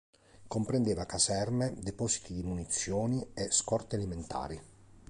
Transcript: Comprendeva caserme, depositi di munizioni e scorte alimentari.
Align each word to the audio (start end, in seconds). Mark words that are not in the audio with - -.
Comprendeva 0.47 1.05
caserme, 1.05 1.75
depositi 1.77 2.33
di 2.33 2.41
munizioni 2.41 3.23
e 3.35 3.51
scorte 3.51 3.97
alimentari. 3.97 4.59